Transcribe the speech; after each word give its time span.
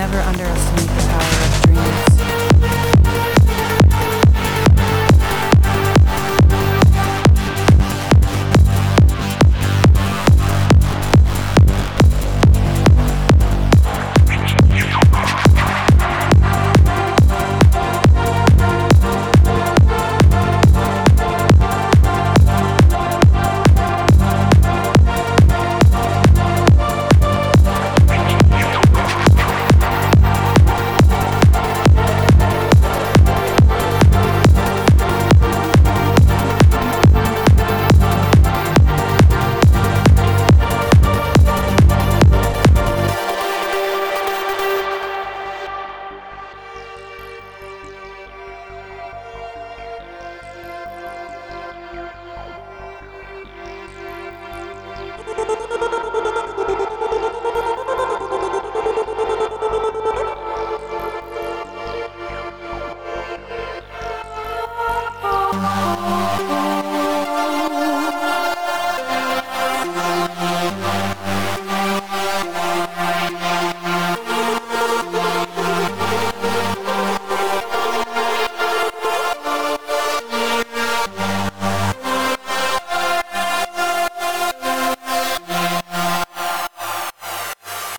Never 0.00 0.20
underestimate 0.20 0.88
the 0.88 1.08
power 1.08 1.44
of 1.44 1.62
dreams. 1.62 2.09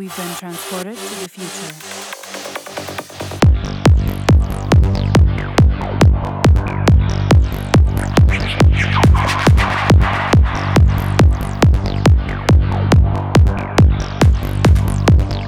We've 0.00 0.16
been 0.16 0.34
transported 0.34 0.96
to 0.96 1.14
the 1.20 1.28
future. 1.28 1.74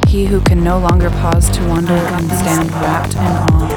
He 0.06 0.26
who 0.26 0.42
can 0.42 0.62
no 0.62 0.78
longer 0.78 1.08
pause 1.08 1.48
to 1.56 1.66
wonder 1.66 1.94
and 1.94 2.26
stand 2.26 2.70
wrapped 2.72 3.14
in 3.14 3.22
awe. 3.22 3.71